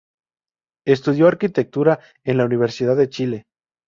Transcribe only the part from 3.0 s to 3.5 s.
Chile.